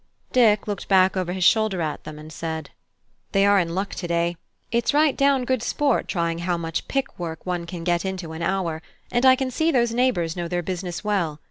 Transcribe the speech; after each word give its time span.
Dick 0.31 0.67
looked 0.67 0.87
back 0.87 1.15
over 1.15 1.31
his 1.31 1.43
shoulder 1.43 1.79
at 1.79 2.05
them 2.05 2.17
and 2.17 2.33
said: 2.33 2.71
"They 3.33 3.45
are 3.45 3.59
in 3.59 3.75
luck 3.75 3.93
to 3.93 4.07
day: 4.07 4.35
it's 4.71 4.95
right 4.95 5.15
down 5.15 5.45
good 5.45 5.61
sport 5.61 6.07
trying 6.07 6.39
how 6.39 6.57
much 6.57 6.87
pick 6.87 7.19
work 7.19 7.45
one 7.45 7.67
can 7.67 7.83
get 7.83 8.03
into 8.03 8.31
an 8.31 8.41
hour; 8.41 8.81
and 9.11 9.27
I 9.27 9.35
can 9.35 9.51
see 9.51 9.71
those 9.71 9.93
neighbours 9.93 10.35
know 10.35 10.47
their 10.47 10.63
business 10.63 11.03
well. 11.03 11.39